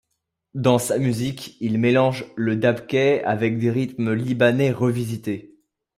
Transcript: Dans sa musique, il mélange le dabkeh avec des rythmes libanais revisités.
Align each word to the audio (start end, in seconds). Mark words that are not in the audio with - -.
Dans 0.55 0.79
sa 0.79 0.97
musique, 0.97 1.57
il 1.59 1.77
mélange 1.77 2.25
le 2.35 2.55
dabkeh 2.55 3.21
avec 3.23 3.59
des 3.59 3.69
rythmes 3.69 4.13
libanais 4.13 4.71
revisités. 4.71 5.59